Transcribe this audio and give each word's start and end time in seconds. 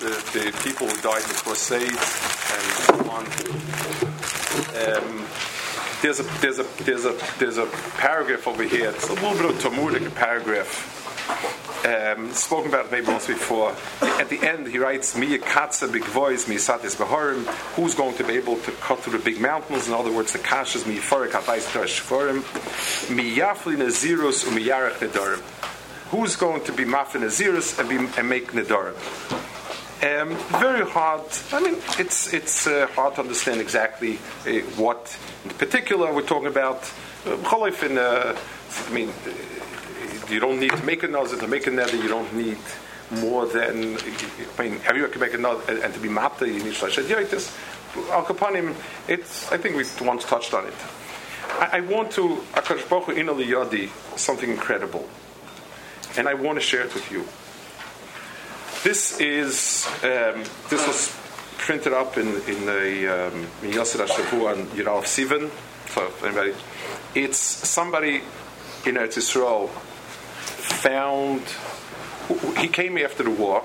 the, 0.00 0.08
the 0.32 0.58
people 0.64 0.88
who 0.88 1.00
died 1.02 1.22
in 1.22 1.28
the 1.28 1.34
Crusades 1.34 1.84
and 1.86 2.64
so 2.88 2.94
on. 3.10 3.24
Um, 4.80 5.26
there's 6.02 6.20
a 6.20 6.22
there's 6.40 6.58
a 6.58 6.66
there's 6.84 7.04
a 7.04 7.16
there's 7.38 7.58
a 7.58 7.66
paragraph 7.98 8.48
over 8.48 8.62
here. 8.62 8.90
It's 8.90 9.08
a 9.08 9.12
little 9.12 9.34
bit 9.34 9.44
of 9.44 9.60
Talmudic 9.60 10.14
paragraph. 10.14 10.96
Um, 11.84 12.32
spoken 12.32 12.70
about 12.70 12.90
maybe 12.90 13.06
once 13.06 13.26
before. 13.26 13.74
At 14.02 14.28
the 14.30 14.40
end, 14.40 14.68
he 14.68 14.78
writes, 14.78 15.14
"Mi 15.16 15.38
katsa 15.38 15.90
big 15.92 16.04
voice, 16.04 16.48
mi 16.48 16.56
satis 16.56 16.96
behorim." 16.96 17.44
Who's 17.74 17.94
going 17.94 18.16
to 18.16 18.24
be 18.24 18.34
able 18.34 18.56
to 18.56 18.72
cut 18.72 19.00
through 19.00 19.18
the 19.18 19.24
big 19.24 19.40
mountains? 19.40 19.86
In 19.86 19.94
other 19.94 20.12
words, 20.12 20.32
the 20.32 20.38
kashas 20.38 20.86
mi 20.86 20.96
yifarik 20.96 21.32
habayis 21.32 21.68
shforim, 21.86 22.40
mi 23.14 23.36
yafli 23.36 23.76
nazirus 23.76 24.46
umi 24.46 24.64
yarech 24.64 24.98
nedarim. 24.98 25.40
Who's 26.10 26.36
going 26.36 26.64
to 26.64 26.72
be 26.72 26.84
mafin 26.84 27.20
nazirus 27.20 27.78
and, 27.78 28.18
and 28.18 28.28
make 28.28 28.52
nedarim? 28.52 28.96
Um, 30.02 30.34
very 30.58 30.88
hard. 30.88 31.20
I 31.52 31.60
mean, 31.60 31.76
it's 31.98 32.32
it's 32.32 32.66
uh, 32.66 32.86
hard 32.94 33.16
to 33.16 33.20
understand 33.20 33.60
exactly 33.60 34.18
uh, 34.46 34.60
what 34.80 35.14
in 35.44 35.50
particular 35.50 36.10
we're 36.14 36.22
talking 36.22 36.48
about. 36.48 36.90
In, 37.26 37.98
uh, 37.98 38.34
I 38.86 38.90
mean, 38.94 39.10
uh, 39.10 40.32
you 40.32 40.40
don't 40.40 40.58
need 40.58 40.70
to 40.70 40.82
make 40.84 41.02
a 41.02 41.08
nazir 41.08 41.38
to 41.40 41.46
make 41.46 41.66
a 41.66 41.70
nether. 41.70 41.98
You 41.98 42.08
don't 42.08 42.32
need 42.34 42.56
more 43.10 43.44
than. 43.44 43.98
I 44.58 44.62
mean, 44.62 44.80
everyone 44.86 45.10
can 45.10 45.20
make 45.20 45.34
a 45.34 45.38
nazir, 45.38 45.84
and 45.84 45.92
to 45.92 46.00
be 46.00 46.08
mata, 46.08 46.46
you 46.46 46.64
need 46.64 46.72
shlashet 46.72 47.04
yoitis. 47.04 47.54
Al 48.10 48.24
kapanim, 48.24 48.74
it's. 49.06 49.52
I 49.52 49.58
think 49.58 49.76
we 49.76 49.84
once 50.06 50.24
touched 50.24 50.54
on 50.54 50.66
it. 50.66 50.74
I, 51.58 51.78
I 51.78 51.80
want 51.80 52.10
to 52.12 52.36
akash 52.54 52.88
baruch 52.88 53.10
in 53.10 53.26
yadi 53.26 53.90
something 54.16 54.48
incredible, 54.48 55.06
and 56.16 56.26
I 56.26 56.32
want 56.32 56.56
to 56.56 56.62
share 56.62 56.86
it 56.86 56.94
with 56.94 57.12
you. 57.12 57.26
This 58.82 59.20
is 59.20 59.86
um, 60.02 60.42
this 60.70 60.86
was 60.86 61.14
printed 61.58 61.92
up 61.92 62.16
in 62.16 62.28
in 62.48 62.64
the 62.64 63.28
um, 63.28 63.46
Yosef 63.62 64.00
and 64.00 64.66
Yirav 64.70 65.04
Sivan. 65.04 65.50
So 65.90 66.10
anybody, 66.26 66.54
it's 67.14 67.36
somebody 67.36 68.22
in 68.86 68.94
Eretz 68.94 69.18
Yisrael 69.18 69.68
found. 69.68 71.42
He 72.58 72.68
came 72.68 72.96
after 72.96 73.22
the 73.22 73.30
war, 73.30 73.64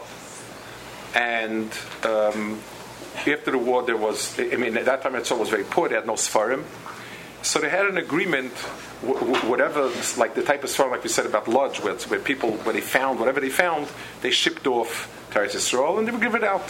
and 1.13 1.72
um, 2.03 2.59
after 3.19 3.52
the 3.52 3.57
war 3.57 3.83
there 3.83 3.95
was. 3.95 4.38
I 4.38 4.57
mean, 4.57 4.75
at 4.75 4.83
that 4.83 5.02
time 5.02 5.13
Eretz 5.13 5.38
was 5.39 5.47
very 5.47 5.63
poor. 5.63 5.88
They 5.88 5.95
had 5.95 6.07
no 6.07 6.16
sfarim. 6.16 6.66
So 7.45 7.59
they 7.59 7.69
had 7.69 7.85
an 7.85 7.97
agreement, 7.99 8.51
whatever, 9.03 9.91
like 10.17 10.33
the 10.33 10.41
type 10.41 10.63
of 10.63 10.71
storm, 10.71 10.89
like 10.89 11.03
we 11.03 11.09
said 11.09 11.27
about 11.27 11.47
Lodge, 11.47 11.79
where, 11.79 11.93
where 11.93 12.19
people, 12.19 12.53
where 12.63 12.73
they 12.73 12.81
found 12.81 13.19
whatever 13.19 13.39
they 13.39 13.49
found, 13.49 13.88
they 14.21 14.31
shipped 14.31 14.65
off 14.65 15.29
to 15.31 15.39
Yisrael 15.41 15.99
and 15.99 16.07
they 16.07 16.11
would 16.11 16.23
give 16.23 16.33
it 16.33 16.43
out. 16.43 16.67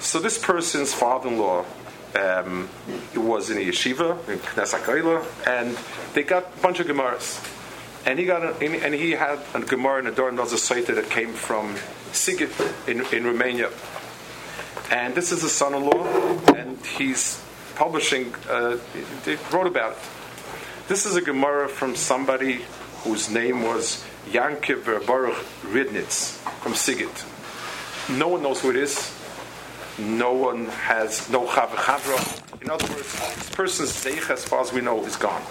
So 0.00 0.18
this 0.18 0.38
person's 0.38 0.94
father-in-law 0.94 1.66
um, 2.14 2.70
was 3.16 3.50
in 3.50 3.58
a 3.58 3.60
yeshiva 3.60 4.26
in 4.30 4.38
Knesset 4.38 5.46
and 5.46 5.78
they 6.14 6.22
got 6.22 6.54
a 6.56 6.60
bunch 6.62 6.80
of 6.80 6.86
Gemaras. 6.86 7.44
And 8.06 8.18
he 8.18 8.24
got 8.24 8.42
a, 8.42 8.56
and 8.64 8.94
he 8.94 9.10
had 9.10 9.40
a 9.52 9.60
Gemara 9.60 10.00
in 10.00 10.06
a 10.06 10.12
Dor 10.12 10.32
Saita 10.32 10.94
that 10.94 11.10
came 11.10 11.34
from 11.34 11.74
Sigit 12.12 12.88
in, 12.88 13.04
in 13.14 13.26
Romania. 13.26 13.68
And 14.90 15.14
this 15.14 15.32
is 15.32 15.42
the 15.42 15.50
son-in-law, 15.50 16.54
and 16.54 16.78
he's 16.96 17.44
publishing, 17.78 18.34
uh, 18.50 18.76
wrote 19.52 19.68
about 19.68 19.92
it. 19.92 19.98
This 20.88 21.06
is 21.06 21.14
a 21.14 21.22
Gemara 21.22 21.68
from 21.68 21.94
somebody 21.94 22.62
whose 23.04 23.30
name 23.30 23.62
was 23.62 24.04
Yankiv 24.26 25.06
Baruch 25.06 25.36
Ridnitz 25.62 26.38
from 26.60 26.72
Sigit. 26.72 27.24
No 28.18 28.26
one 28.26 28.42
knows 28.42 28.60
who 28.60 28.70
it 28.70 28.76
is. 28.76 29.14
No 29.96 30.32
one 30.32 30.66
has 30.66 31.30
no 31.30 31.46
Chavachadra. 31.46 32.62
In 32.62 32.68
other 32.68 32.92
words, 32.92 33.12
this 33.12 33.50
person's 33.50 33.92
Zeich, 33.92 34.28
as 34.28 34.44
far 34.44 34.60
as 34.60 34.72
we 34.72 34.80
know, 34.80 35.04
is 35.04 35.14
gone. 35.14 35.42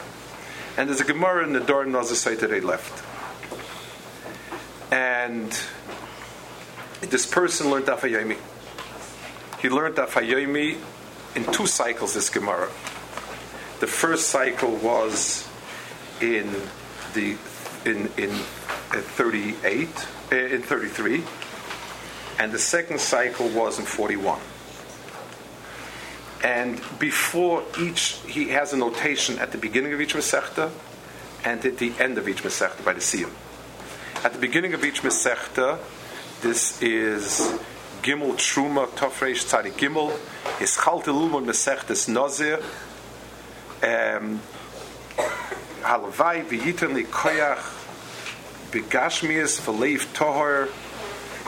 And 0.75 0.89
there's 0.89 0.99
a 0.99 1.05
Gemara 1.05 1.45
in 1.45 1.53
the 1.53 1.61
that 1.61 2.49
they 2.49 2.59
left. 2.59 3.05
And 4.91 5.49
this 6.99 7.25
person 7.25 7.69
learned 7.69 7.85
Afayomi. 7.85 8.37
He 9.61 9.69
learned 9.69 9.95
Afayomi 9.95 10.77
in 11.37 11.45
two 11.53 11.67
cycles 11.67 12.15
this 12.15 12.29
Gemara. 12.29 12.67
The 13.79 13.85
first 13.85 14.29
cycle 14.29 14.75
was 14.77 15.47
in 16.19 16.51
the 17.13 17.37
in 17.85 18.09
in 18.17 18.31
uh, 18.31 19.01
38 19.01 19.87
uh, 20.31 20.35
in 20.35 20.63
33 20.63 21.23
and 22.39 22.51
the 22.51 22.57
second 22.57 22.99
cycle 22.99 23.47
was 23.49 23.77
in 23.77 23.85
41 23.85 24.39
and 26.43 26.81
before 26.97 27.63
each 27.79 28.19
he 28.25 28.49
has 28.49 28.73
a 28.73 28.77
notation 28.77 29.37
at 29.37 29.51
the 29.51 29.59
beginning 29.59 29.93
of 29.93 30.01
each 30.01 30.15
Masechta 30.15 30.71
and 31.45 31.63
at 31.63 31.77
the 31.77 31.93
end 31.99 32.17
of 32.17 32.27
each 32.27 32.41
Masechta 32.41 32.83
by 32.83 32.93
the 32.93 32.99
Siyam. 32.99 33.31
At 34.25 34.33
the 34.33 34.39
beginning 34.39 34.73
of 34.73 34.83
each 34.83 35.03
Masechta 35.03 35.77
this 36.41 36.81
is 36.81 37.59
gimel 38.07 38.37
truma 38.37 38.87
tofresh 38.95 39.43
Tzadik 39.43 39.75
gimel. 39.75 40.17
Is 40.61 40.77
Chalte 40.77 41.07
a 41.07 41.11
lumen 41.11 41.45
mesach 41.45 41.85
des 41.85 42.07
nozer 42.07 42.63
ähm 43.81 44.39
halvay 45.83 46.41
vi 46.43 46.57
yitni 46.57 47.03
koyach 47.03 47.65
begash 48.71 49.23
mir 49.23 49.45
verleif 49.45 50.07
tohor. 50.13 50.69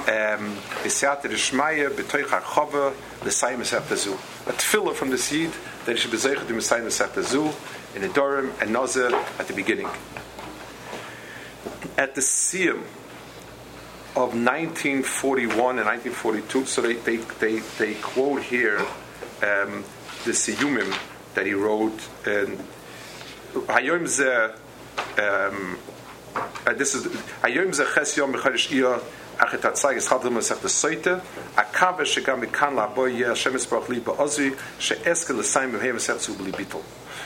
Ähm 0.05 0.57
bisat 0.83 1.23
der 1.23 1.37
schmeye 1.37 1.89
betoych 1.89 2.27
khove 2.27 2.91
de 3.23 3.29
A 3.29 3.31
tefillah 3.31 4.19
at 4.47 4.61
filler 4.61 4.93
from 4.93 5.11
the 5.11 5.17
seed 5.17 5.51
that 5.85 5.95
is 5.95 6.05
bezeged 6.07 6.45
du 6.49 6.53
mesayn 6.53 6.83
de 6.83 7.53
in 7.95 8.01
the 8.01 8.09
dorm 8.09 8.51
and 8.59 8.75
Nozir 8.75 9.13
at 9.39 9.47
the 9.47 9.53
beginning. 9.53 9.87
At 11.97 12.15
the 12.15 12.21
Siyam 12.21 12.83
of 14.15 14.33
1941 14.33 15.79
and 15.79 15.87
1942. 15.87 16.65
So 16.65 16.81
they, 16.81 16.93
they, 16.93 17.17
they, 17.17 17.59
they 17.77 17.93
quote 17.95 18.43
here 18.43 18.79
um, 18.79 19.83
the 20.25 20.31
Siyumim 20.31 20.97
that 21.35 21.45
he 21.45 21.53
wrote. 21.53 22.07
And 22.25 22.57
Hayom 23.53 24.07
ze, 24.07 24.25
um, 25.21 25.77
uh, 26.65 26.73
this 26.73 26.95
is 26.95 27.05
Hayom 27.43 27.73
ze 27.73 27.85
ches 27.93 28.17
yom 28.17 28.33
b'chodesh 28.33 28.69
iyah 28.69 29.01
the. 29.39 31.21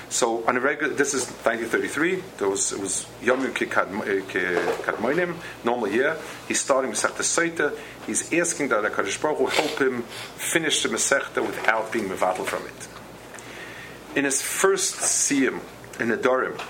So 0.10 0.46
on 0.48 0.58
a 0.58 0.60
regular, 0.60 0.94
this 0.94 1.14
is 1.14 1.26
1933. 1.26 2.24
There 2.38 2.50
was 2.50 2.72
it 2.72 2.80
was 2.80 3.08
Yom 3.24 3.42
Kadmoinim, 3.42 5.36
normal 5.64 5.88
year. 5.88 6.18
He's 6.48 6.60
starting 6.60 6.92
Masechta 6.92 7.24
Soita. 7.24 7.76
He's 8.06 8.32
asking 8.32 8.70
that 8.70 8.84
Hakadosh 8.84 9.20
Baruch 9.20 9.40
Hu 9.40 9.48
help 9.48 9.80
him 9.80 10.04
finish 10.38 10.84
the 10.84 10.90
Masechta 10.90 11.46
without 11.46 11.92
being 11.92 12.10
mevatel 12.10 12.46
from 12.46 12.64
it. 12.66 12.88
In 14.16 14.26
his 14.26 14.42
first 14.42 14.98
siyum 14.98 15.62
in 16.00 16.10
Adorim, 16.10 16.62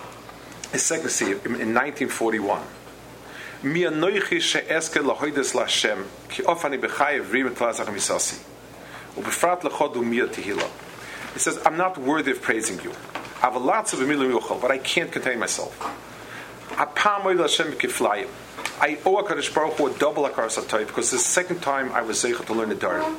his 0.72 0.84
second 0.84 1.08
siyum 1.08 1.46
in 1.46 1.74
1941. 1.74 2.62
Mi 3.64 3.84
she'eske 3.84 5.00
lahoides 5.00 5.54
Lashem 5.54 6.04
ki 6.30 6.44
ofani 6.44 6.78
misasi 6.78 8.44
ubefrat. 9.16 10.70
He 11.34 11.40
says, 11.40 11.60
I'm 11.66 11.78
not 11.78 11.98
worthy 11.98 12.32
of 12.32 12.42
praising 12.42 12.82
you. 12.84 12.92
I 13.38 13.52
have 13.52 13.56
lots 13.56 13.94
of 13.94 14.00
emilim 14.00 14.38
yochel, 14.38 14.62
but 14.62 14.70
I 14.70 14.80
can't 14.80 15.12
contain 15.12 15.40
myself. 15.40 15.80
I 18.82 18.98
owe 19.06 19.24
HaKadosh 19.24 19.54
Baruch 19.54 19.78
Hu 19.78 19.88
a 19.88 19.94
double 19.98 20.28
Akar 20.28 20.48
Satay 20.48 20.86
because 20.86 21.12
the 21.12 21.18
second 21.18 21.62
time 21.62 21.92
I 21.92 22.02
was 22.02 22.24
zeicha 22.24 22.46
to 22.46 22.54
learn 22.54 22.70
the 22.70 22.76
Dara. 22.76 23.06
And 23.06 23.18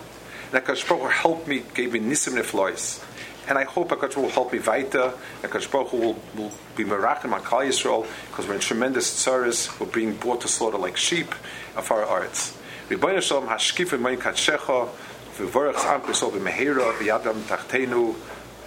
HaKadosh 0.52 0.88
Baruch 0.88 1.02
Hu 1.02 1.08
helped 1.08 1.49
me, 1.49 1.62
gave 1.75 1.93
me 1.93 2.00
nisim 2.00 2.35
neflois. 2.35 3.02
And 3.46 3.58
I 3.58 3.64
hope 3.64 3.91
HaKadosh 3.91 4.17
will 4.17 4.31
help 4.31 4.52
me 4.52 4.58
weiter. 4.58 5.12
HaKadosh 5.43 5.70
Baruch 5.70 5.88
Hu 5.88 5.96
will, 5.99 6.17
will 6.37 6.52
be 6.76 6.85
merachim 6.85 7.32
on 7.32 7.43
Yisrael 7.43 8.06
because 8.31 8.49
we're 8.49 8.55
in 8.55 8.61
tremendous 8.61 9.11
tsaris. 9.11 9.79
We're 9.79 9.87
being 9.87 10.14
brought 10.14 10.41
to 10.43 10.49
slaughter 10.49 10.79
like 10.79 10.96
sheep 10.96 11.35
of 11.76 11.91
our 11.91 12.05
arts. 12.05 12.56
Rebbeinu 12.88 13.23
Shalom 13.23 13.49
hashkif 13.49 13.96
v'moin 13.96 14.19
katshecha 14.19 14.88
v'vorach 15.37 15.85
am 15.85 16.00
kusol 16.02 16.32
v'mehera 16.32 16.93
v'yadam 16.94 17.43
tachtenu 17.43 18.14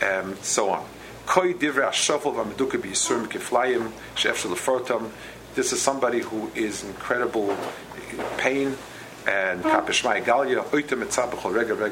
um, 0.02 0.36
so 0.42 0.70
on. 0.70 0.86
Koi 1.26 1.54
divrei 1.54 1.90
ashafel 1.90 2.36
v'ameduke 2.36 2.80
b'yisur 2.80 3.26
mikiflayim 3.26 3.92
she'efshel. 4.16 5.12
This 5.56 5.74
is 5.74 5.82
somebody 5.82 6.20
who 6.20 6.52
is 6.54 6.84
incredible 6.84 7.58
pain 8.38 8.78
and 9.28 9.66
regel 9.66 9.82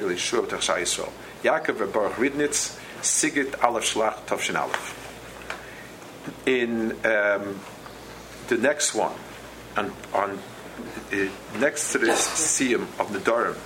yishur 0.10 0.46
b'tach 0.46 0.80
Yisrael. 0.80 1.12
Yaakov 1.44 1.92
Ridnitz 2.14 2.80
Sigit 3.02 3.62
Aleph 3.64 3.84
Shlach 3.84 4.26
Tavshin 4.26 4.60
Aleph. 4.60 5.02
In 6.46 6.92
um, 7.06 7.60
the 8.48 8.58
next 8.58 8.96
one, 8.96 9.14
on, 9.76 9.92
on 10.14 10.40
uh, 11.12 11.28
next 11.60 11.92
to 11.92 12.00
this 12.00 12.26
siyum 12.28 12.84
of 13.00 13.10
Nedarim, 13.10 13.58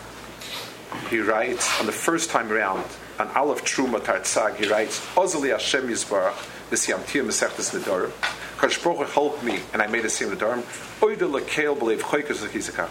he 1.09 1.19
writes 1.19 1.79
on 1.79 1.85
the 1.85 1.91
first 1.91 2.31
time 2.31 2.51
around 2.51 2.83
on 3.19 3.27
Aleph 3.29 3.63
Truma 3.63 3.99
Tartzag, 3.99 4.55
he 4.55 4.67
writes, 4.67 4.99
Ozali 5.15 5.51
Hashem 5.51 5.87
Yisbarach, 5.87 6.69
this 6.69 6.87
Yamtir 6.87 7.23
Mesechtes 7.23 7.77
Nedarim. 7.77 8.11
Kadosh 8.59 8.83
Baruch 8.83 9.07
Hu 9.11 9.45
me, 9.45 9.61
and 9.71 9.81
I 9.81 9.87
made 9.87 10.03
a 10.03 10.09
Siyam 10.09 10.35
Nedarim. 10.35 10.63
Oida 10.99 11.31
Lekeil 11.31 11.79
Believe 11.79 12.03
Choykas 12.03 12.45
Zechizakach. 12.45 12.89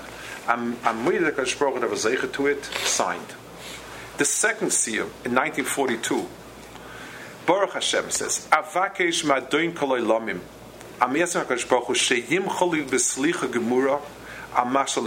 I'm 0.48 0.78
I'm 0.82 1.04
waiting 1.04 1.24
that 1.24 1.36
Kadosh 1.36 1.58
Baruch 1.58 1.74
Hu 1.74 1.80
that 1.80 1.90
was 1.90 2.04
to 2.04 2.46
it, 2.46 2.64
signed. 2.64 3.34
The 4.16 4.24
second 4.24 4.68
Siyam 4.68 5.10
in 5.26 5.34
1942, 5.34 6.26
Baruch 7.44 7.74
Hashem 7.74 8.10
says, 8.10 8.48
Avakesh 8.50 9.24
Madoin 9.24 9.74
Koloi 9.74 10.00
Lomim. 10.00 10.40
I'm 11.02 11.14
asking 11.16 11.42
HaKadosh 11.42 11.68
Baruch 11.68 11.88
Sheyim 11.88 12.46
Cholil 12.46 12.88
B'Slicha 12.88 13.52
Gemura, 13.52 14.00
I'm 14.54 14.74
asking 14.74 15.04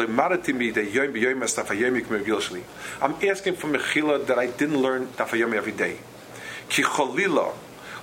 for 3.56 3.68
Mechila 3.68 4.28
that 4.28 4.38
I 4.38 4.46
didn't 4.46 4.82
learn 4.82 5.08
Dafayomi 5.08 5.56
every 5.56 5.72
day. 5.72 5.98
Ki 6.70 6.84
cholila 6.84 7.52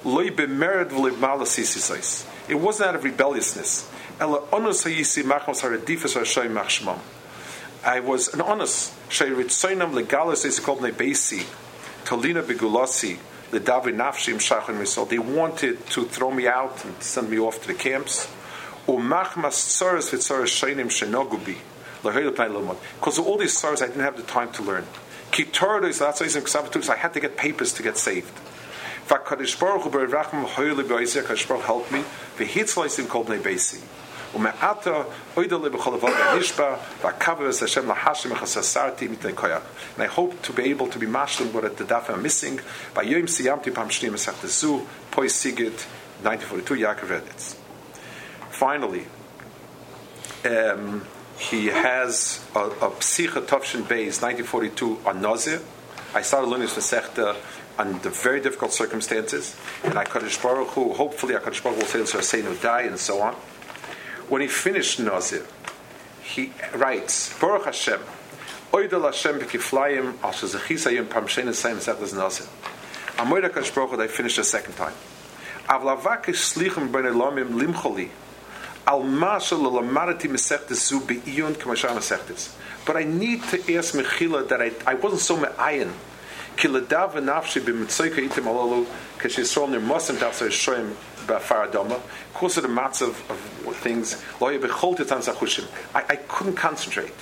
loy 0.04 0.30
bemered 0.30 0.90
v'limalasisisais. 0.90 2.26
It 2.48 2.54
wasn't 2.54 2.88
out 2.88 2.94
of 2.94 3.04
rebelliousness. 3.04 3.88
I 7.84 8.00
was 8.00 8.28
an 8.34 8.40
honest. 8.40 8.92
They 15.08 15.18
wanted 15.18 15.86
to 15.90 16.04
throw 16.04 16.30
me 16.30 16.46
out 16.48 16.84
and 16.84 17.02
send 17.02 17.30
me 17.30 17.38
off 17.38 17.60
to 17.62 17.68
the 17.68 17.74
camps. 17.74 18.28
Because 23.00 23.18
of 23.18 23.26
all 23.26 23.38
these 23.38 23.56
sorrows, 23.56 23.82
I 23.82 23.86
didn't 23.86 24.02
have 24.02 24.16
the 24.16 24.22
time 24.22 24.50
to 24.52 24.62
learn. 24.62 24.84
I 25.30 26.96
had 26.96 27.12
to 27.14 27.20
get 27.20 27.36
papers 27.36 27.72
to 27.74 27.82
get 27.82 27.98
saved. 27.98 28.32
V'akadosh 29.08 29.58
Baruch 29.58 29.82
Hu 29.82 29.90
b'rachm 29.90 30.44
hoyle 30.44 30.86
Baruch 30.86 31.64
help 31.64 31.90
me. 31.90 32.04
Kol 33.08 33.24
bnei 33.24 33.40
beisi. 33.40 33.80
Ume'ata 34.34 35.06
Hashem 37.94 38.30
mitnei 39.08 39.32
koyach. 39.32 39.62
And 39.94 40.02
I 40.02 40.06
hope 40.06 40.42
to 40.42 40.52
be 40.52 40.64
able 40.64 40.88
to 40.88 40.98
be 40.98 41.06
mashlim 41.06 41.52
what 41.52 41.64
at 41.64 41.78
the 41.78 41.84
daf 41.84 42.10
I'm 42.10 42.22
missing. 42.22 42.60
By 42.92 43.04
siyamti 43.04 43.74
pam 43.74 43.88
shnim 43.88 44.12
esach 44.12 44.86
pois 45.10 45.32
sigit 45.32 45.86
1942 46.22 46.74
Yaakov 46.74 47.10
Editz. 47.10 47.56
Finally, 48.50 49.06
um, 50.44 51.06
he 51.38 51.66
has 51.66 52.44
a, 52.54 52.58
a 52.58 52.90
Psicha 52.90 53.40
Tovshin 53.46 53.82
Beis, 53.82 54.20
1942, 54.20 54.98
on 55.06 55.22
Nozir. 55.22 55.62
I 56.14 56.22
started 56.22 56.48
learning 56.48 56.68
this 56.68 56.76
Masechta 56.76 57.36
under 57.78 58.10
very 58.10 58.40
difficult 58.40 58.72
circumstances, 58.72 59.56
and 59.84 59.96
I 59.96 60.04
Kaddish 60.04 60.38
Baruch 60.38 60.68
Hu, 60.68 60.92
hopefully 60.92 61.36
I 61.36 61.38
Kaddish 61.38 61.62
Baruch 61.62 61.82
Hu 61.82 61.98
will 61.98 62.06
say 62.06 62.42
no 62.42 62.54
die 62.54 62.82
and 62.82 62.98
so 62.98 63.20
on. 63.22 63.34
When 64.28 64.42
he 64.42 64.48
finished 64.48 64.98
Nazir, 64.98 65.46
he 66.22 66.52
writes, 66.74 67.38
Baruch 67.38 67.66
Hashem, 67.66 68.00
Oidel 68.72 69.04
Hashem 69.04 69.38
b'kiflayim 69.38 70.22
al 70.22 70.32
shezechis 70.32 71.08
pam 71.08 71.26
shein 71.26 71.44
esayim 71.44 71.76
sechles 71.76 72.14
Nazir. 72.14 72.46
Amoyda 73.16 73.52
Kaddish 73.52 73.70
Baruch 73.70 73.90
Hu, 73.90 74.02
I 74.02 74.08
finished 74.08 74.38
a 74.38 74.44
second 74.44 74.74
time. 74.74 74.94
Avlavakish 75.68 76.54
slichem 76.54 76.90
ben 76.90 77.04
elamim 77.04 77.50
limcholi, 77.50 78.08
al 78.86 79.02
mashal 79.02 79.60
lamarati 79.60 80.28
mesechtes 80.28 80.88
zu 80.88 81.00
be'iyon 81.00 81.54
k'mashar 81.54 81.90
mesechtes. 81.90 82.54
But 82.84 82.96
I 82.96 83.04
need 83.04 83.42
to 83.44 83.74
ask 83.76 83.94
Mechila 83.94 84.48
that 84.48 84.62
I, 84.62 84.72
I 84.86 84.94
wasn't 84.94 85.20
so 85.20 85.36
me'ayin 85.36 85.92
Because 86.60 86.74
of 92.56 92.62
the 92.62 92.68
mats 92.68 93.00
of, 93.00 93.16
things, 93.76 94.24
lo 94.40 94.48
yebechol 94.48 94.96
titan 94.96 95.18
zachushim. 95.18 95.68
I 95.94 96.16
couldn't 96.16 96.56
concentrate. 96.56 97.14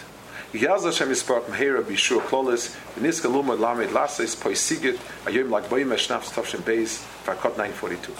Yaz 0.54 0.84
Hashem 0.84 1.10
Yisparach 1.10 1.44
Mehera 1.44 1.82
Bishur 1.82 2.20
Klolis 2.20 2.74
V'niska 2.94 3.30
Luma 3.30 3.54
Lamed 3.54 3.92
Lases 3.92 4.34
Poisigit 4.34 4.96
Ayom 5.24 5.50
Lag 5.50 5.64
Boyim 5.64 5.88
Eshnafs 5.88 6.32
Tovshin 6.32 6.60
Beis 6.60 7.04
Farkot 7.24 7.58
942 7.58 8.14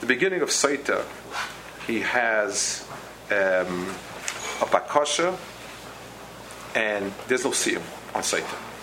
The 0.00 0.06
beginning 0.06 0.42
of 0.42 0.50
Saita 0.50 1.02
he 1.86 2.00
has 2.00 2.86
um, 3.30 3.86
a 4.60 4.66
bakasha 4.66 5.34
and 6.74 7.12
there's 7.28 7.44
no 7.44 7.52
siyum 7.52 7.80
on 8.14 8.22
Saita 8.22 8.75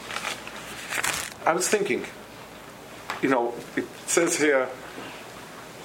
I 1.45 1.53
was 1.53 1.67
thinking, 1.67 2.05
you 3.21 3.29
know, 3.29 3.53
it 3.75 3.85
says 4.05 4.39
here, 4.39 4.69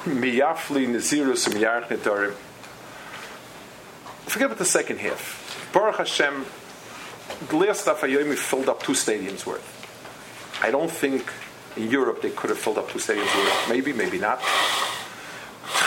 Miyafli 0.05 0.87
Nazirus 0.87 1.49
Nedarim. 1.49 2.35
Forget 4.27 4.47
about 4.47 4.59
the 4.59 4.65
second 4.65 4.99
half. 4.99 5.71
Baruch 5.73 5.97
Hashem, 5.97 6.47
the 7.49 7.57
last 7.57 7.87
Daf 7.87 7.99
Yomi 8.01 8.37
filled 8.37 8.69
up 8.69 8.83
two 8.83 8.93
stadiums 8.93 9.45
worth. 9.47 9.75
I 10.63 10.71
don't 10.71 10.91
think 10.91 11.33
in 11.77 11.91
Europe 11.91 12.23
they 12.23 12.31
could 12.31 12.51
have 12.51 12.59
filled 12.59 12.79
up 12.79 12.91
two 12.91 12.99
stadiums 12.99 13.35
worth. 13.35 13.69
Maybe, 13.69 13.93
maybe 13.93 14.19
not. 14.19 14.41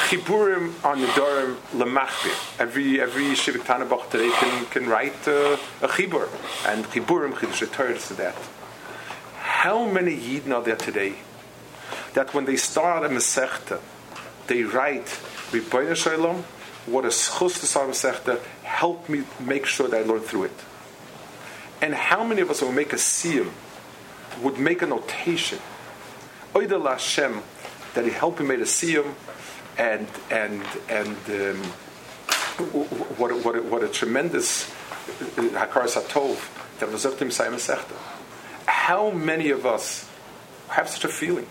Chiburim 0.10 0.74
on 0.84 1.00
Nedarim 1.00 1.56
Lemachbir. 1.74 2.60
Every 2.60 3.00
every 3.00 3.28
Shivik 3.36 3.62
Tanabach 3.62 4.10
today 4.10 4.30
can, 4.32 4.66
can 4.66 4.90
write 4.90 5.28
uh, 5.28 5.58
a 5.82 5.88
Chibur. 5.88 6.28
And 6.68 6.84
Chiburim 6.86 7.32
Chidush 7.32 8.08
to 8.10 8.14
that. 8.16 8.36
How 9.62 9.86
many 9.86 10.18
Yidden 10.18 10.56
are 10.56 10.64
there 10.64 10.76
today 10.76 11.14
that 12.16 12.34
when 12.34 12.46
they 12.46 12.56
start 12.56 13.06
a 13.06 13.10
Masechta, 13.10 13.80
they 14.48 14.64
write, 14.64 15.06
Ribbono 15.52 15.96
Shel 15.96 16.18
Olam, 16.18 16.42
what 16.88 17.06
a 17.06 17.10
schus 17.10 17.60
to 17.60 17.68
start 17.68 17.92
Masechta, 17.92 18.40
help 18.64 19.08
me 19.08 19.22
make 19.40 19.68
sure 19.68 19.88
that 19.88 20.02
I 20.02 20.04
learn 20.04 20.22
through 20.22 20.46
it. 20.46 20.60
And 21.80 21.94
how 21.94 22.24
many 22.24 22.42
of 22.42 22.50
us 22.50 22.64
will 22.64 22.72
make 22.72 22.92
a 22.92 22.96
siyum, 22.96 23.52
would 24.42 24.58
make 24.58 24.82
a 24.82 24.88
notation, 24.88 25.60
Oida 26.56 26.84
Hashem, 26.84 27.44
that 27.94 28.04
he 28.04 28.10
helped 28.10 28.40
me 28.40 28.48
make 28.48 28.62
a 28.62 28.64
siyum, 28.64 29.14
and 29.78 30.08
and 30.32 30.64
and 30.90 31.16
um, 31.30 31.64
what, 33.20 33.30
a, 33.30 33.36
what, 33.36 33.64
what 33.66 33.84
a 33.84 33.90
tremendous 33.90 34.72
uh, 34.72 35.54
hakar 35.54 35.86
satov 35.86 36.40
that 36.80 36.92
was 36.92 37.06
him 37.06 37.30
say 37.30 37.46
Masechta 37.46 38.21
how 38.92 39.10
many 39.10 39.52
of 39.52 39.66
us 39.66 40.06
have 40.68 40.90
such 40.90 41.06
a 41.06 41.08
feeling? 41.08 41.48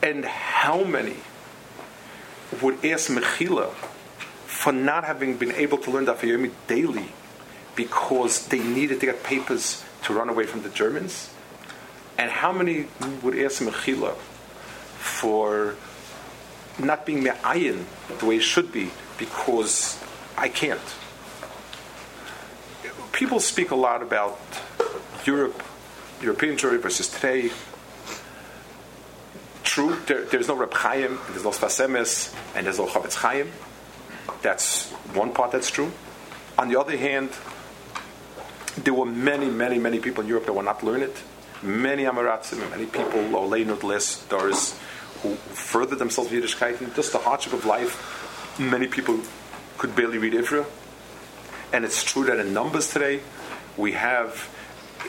And 0.00 0.24
how 0.24 0.84
many 0.84 1.16
would 2.62 2.84
ask 2.84 3.10
Mechila 3.10 3.72
for 4.46 4.72
not 4.72 5.02
having 5.02 5.36
been 5.36 5.50
able 5.50 5.76
to 5.78 5.90
learn 5.90 6.06
Daf 6.06 6.22
daily 6.68 7.08
because 7.74 8.46
they 8.46 8.60
needed 8.60 9.00
to 9.00 9.06
get 9.06 9.24
papers 9.24 9.82
to 10.04 10.14
run 10.14 10.28
away 10.28 10.46
from 10.46 10.62
the 10.62 10.68
Germans? 10.68 11.34
And 12.16 12.30
how 12.30 12.52
many 12.52 12.86
would 13.24 13.36
ask 13.36 13.60
Mechila 13.60 14.14
for 14.14 15.74
not 16.78 17.04
being 17.06 17.24
Me'ayin 17.24 17.86
the 18.20 18.26
way 18.26 18.36
it 18.36 18.46
should 18.54 18.70
be 18.70 18.92
because 19.18 19.98
I 20.38 20.48
can't? 20.48 20.88
People 23.10 23.40
speak 23.40 23.72
a 23.72 23.80
lot 23.88 24.00
about 24.00 24.38
Europe 25.24 25.60
European 26.24 26.56
jury 26.56 26.78
versus 26.78 27.08
today. 27.08 27.50
True, 29.62 29.96
there, 30.06 30.24
there's 30.24 30.48
no 30.48 30.56
Reb 30.56 30.72
Chaim, 30.74 31.18
there's 31.30 31.44
no 31.44 31.50
Sfas 31.50 32.34
and 32.54 32.66
there's 32.66 32.78
no 32.78 32.86
Chofetz 32.86 33.14
Chaim. 33.14 33.50
That's 34.42 34.90
one 35.14 35.32
part 35.32 35.52
that's 35.52 35.70
true. 35.70 35.90
On 36.58 36.68
the 36.68 36.78
other 36.78 36.96
hand, 36.96 37.30
there 38.76 38.94
were 38.94 39.06
many, 39.06 39.48
many, 39.48 39.78
many 39.78 39.98
people 39.98 40.22
in 40.22 40.28
Europe 40.28 40.46
that 40.46 40.52
were 40.52 40.62
not 40.62 40.82
learned. 40.82 41.12
Many 41.62 42.04
Amaratzim, 42.04 42.68
many 42.70 42.86
people, 42.86 43.20
Oleinut 43.32 43.82
list, 43.82 44.28
Doris, 44.28 44.78
who 45.22 45.34
furthered 45.34 45.98
themselves 45.98 46.30
with 46.30 46.44
Yiddishkeit. 46.44 46.94
Just 46.94 47.12
the 47.12 47.18
hardship 47.18 47.52
of 47.52 47.64
life, 47.64 48.58
many 48.58 48.86
people 48.86 49.18
could 49.78 49.96
barely 49.96 50.18
read 50.18 50.34
Ivra. 50.34 50.66
And 51.72 51.84
it's 51.84 52.04
true 52.04 52.24
that 52.24 52.38
in 52.38 52.52
numbers 52.52 52.92
today, 52.92 53.20
we 53.76 53.92
have 53.92 54.48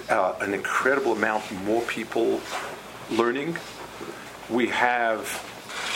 uh, 0.10 0.36
an 0.42 0.54
incredible 0.54 1.14
amount 1.14 1.52
more 1.64 1.82
people 1.84 2.42
learning. 3.10 3.58
We 4.50 4.68
have, 4.68 5.20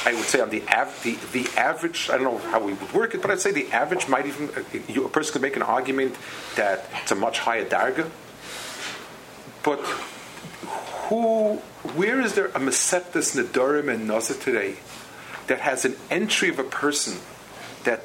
I 0.05 0.13
would 0.13 0.23
say, 0.23 0.39
on 0.39 0.49
the, 0.49 0.63
av- 0.67 0.99
the, 1.03 1.17
the 1.31 1.49
average, 1.59 2.09
I 2.09 2.17
don't 2.17 2.23
know 2.23 2.37
how 2.49 2.59
we 2.59 2.73
would 2.73 2.93
work 2.93 3.13
it, 3.13 3.21
but 3.21 3.31
I'd 3.31 3.39
say 3.39 3.51
the 3.51 3.71
average 3.71 4.07
might 4.07 4.25
even, 4.25 4.49
uh, 4.49 5.05
a 5.05 5.09
person 5.09 5.33
could 5.33 5.41
make 5.41 5.55
an 5.55 5.61
argument 5.61 6.15
that 6.55 6.85
it's 7.01 7.11
a 7.11 7.15
much 7.15 7.39
higher 7.39 7.65
darga. 7.65 8.09
But 9.63 9.79
who, 11.09 11.55
where 11.95 12.21
is 12.21 12.33
there 12.33 12.47
a 12.47 12.59
Meseptis 12.59 13.35
Nadarim 13.35 13.91
and 13.93 14.07
Nazar 14.07 14.37
today 14.37 14.77
that 15.47 15.59
has 15.59 15.85
an 15.85 15.95
entry 16.09 16.49
of 16.49 16.59
a 16.59 16.63
person 16.63 17.17
that, 17.83 18.03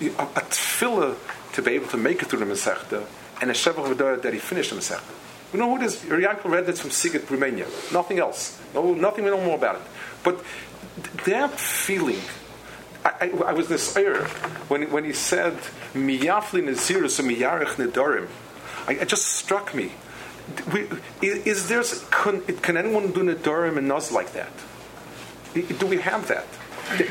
a, 0.00 0.06
a 0.06 0.42
tefillah 0.48 1.16
to 1.54 1.62
be 1.62 1.72
able 1.72 1.88
to 1.88 1.96
make 1.96 2.22
it 2.22 2.26
through 2.28 2.40
the 2.40 2.44
Masechta, 2.44 3.04
and 3.40 3.50
a 3.50 3.54
Shevach 3.54 4.22
that 4.22 4.32
he 4.32 4.38
finished 4.38 4.70
the 4.70 4.76
Masechta? 4.76 5.27
We 5.52 5.58
know 5.58 5.70
who 5.70 5.82
it 5.82 5.86
is. 5.86 5.96
Yankel 5.96 6.42
Ridnitz 6.42 6.78
from 6.78 6.90
Sigit, 6.90 7.28
Romania. 7.30 7.66
Nothing 7.92 8.18
else. 8.18 8.60
No, 8.74 8.92
nothing 8.94 9.24
we 9.24 9.30
know 9.30 9.42
more 9.42 9.56
about 9.56 9.76
it. 9.76 9.82
But 10.22 10.44
that 11.24 11.58
feeling, 11.58 12.20
I, 13.04 13.12
I, 13.20 13.42
I 13.46 13.52
was 13.52 13.68
this 13.68 13.96
error 13.96 14.24
when, 14.68 14.90
when 14.90 15.04
he 15.04 15.12
said, 15.12 15.54
Miyafli 15.94 16.62
Nazirus 16.62 17.22
Miyarech 17.22 17.76
Nedarim. 17.76 18.28
It 18.88 19.08
just 19.08 19.26
struck 19.26 19.74
me. 19.74 19.92
We, 20.72 20.88
is 21.22 21.68
there, 21.68 21.82
can, 22.10 22.40
can 22.58 22.76
anyone 22.76 23.12
do 23.12 23.22
Nedarim 23.22 23.78
and 23.78 23.90
Nuz 23.90 24.12
like 24.12 24.32
that? 24.32 24.52
Do 25.54 25.86
we 25.86 25.98
have 25.98 26.28
that? 26.28 26.46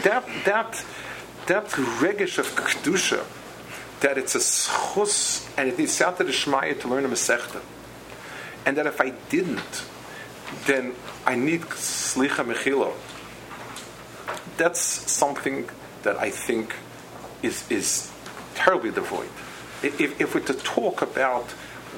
That, 0.03 0.25
that, 0.45 0.85
that 1.47 1.65
regish 1.99 2.37
of 2.37 2.47
Kedusha, 2.55 3.23
that 4.01 4.17
it's 4.17 4.35
a 4.35 4.39
schus 4.39 5.47
and 5.57 5.69
it 5.69 5.77
needs 5.77 5.99
out 6.01 6.17
to 6.17 6.23
the 6.23 6.31
Shmaya 6.31 6.79
to 6.81 6.87
learn 6.87 7.05
a 7.05 7.09
Masechta. 7.09 7.61
And 8.67 8.75
that 8.75 8.85
if 8.85 8.99
I 8.99 9.11
didn't, 9.29 9.85
then 10.65 10.93
I 11.25 11.35
need 11.35 11.61
Slicha 11.61 12.43
Mechilo. 12.43 12.93
That's 14.57 14.81
something 14.81 15.69
that 16.03 16.17
I 16.17 16.29
think 16.29 16.75
is, 17.41 17.63
is 17.71 18.11
terribly 18.55 18.91
devoid. 18.91 19.29
If, 19.81 20.19
if 20.19 20.35
we're 20.35 20.41
to 20.41 20.53
talk 20.53 21.01
about 21.01 21.45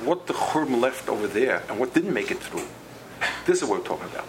what 0.05 0.27
the 0.27 0.33
Churban 0.33 0.79
left 0.79 1.09
over 1.09 1.25
there 1.25 1.63
and 1.69 1.79
what 1.79 1.95
didn't 1.95 2.13
make 2.13 2.29
it 2.29 2.38
through, 2.38 2.67
this 3.47 3.63
is 3.63 3.67
what 3.67 3.79
we're 3.79 3.88
talking 3.88 4.07
about. 4.13 4.27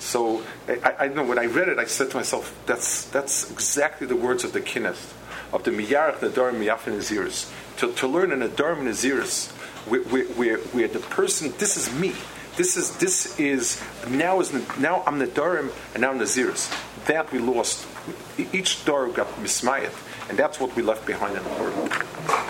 So 0.00 0.42
I, 0.66 0.94
I, 0.98 1.08
know 1.08 1.22
when 1.24 1.38
I 1.38 1.46
read 1.46 1.68
it, 1.68 1.78
I 1.78 1.84
said 1.84 2.10
to 2.10 2.16
myself, 2.16 2.56
"That's 2.66 3.04
that's 3.06 3.50
exactly 3.50 4.06
the 4.06 4.16
words 4.16 4.42
of 4.44 4.52
the 4.52 4.60
Kinneth, 4.60 5.12
of 5.52 5.62
the 5.64 5.70
Miyarach 5.70 6.18
Nadarim 6.18 6.58
Miyafin 6.58 6.98
Naziris. 6.98 7.52
To, 7.78 7.92
to 7.94 8.08
learn 8.08 8.32
in 8.32 8.40
Nadarim 8.40 8.82
Naziris, 8.82 9.50
where, 9.86 10.02
where, 10.02 10.58
where 10.58 10.88
the 10.88 10.98
person, 10.98 11.52
this 11.58 11.76
is 11.76 11.92
me. 11.92 12.12
This 12.56 12.76
is 12.76 12.96
this 12.96 13.38
is 13.38 13.80
now 14.08 14.40
is 14.40 14.52
now 14.78 15.04
I'm 15.06 15.20
the 15.20 15.28
Nadarim 15.28 15.70
and 15.94 16.00
now 16.00 16.12
Naziris. 16.12 16.68
That 17.06 17.30
we 17.32 17.38
lost. 17.38 17.86
Each 18.52 18.84
door 18.84 19.06
got 19.08 19.28
mismayat, 19.36 19.94
and 20.28 20.36
that's 20.36 20.58
what 20.58 20.74
we 20.74 20.82
left 20.82 21.06
behind 21.06 21.36
in 21.36 21.44
the 21.44 21.50
world. 21.50 22.47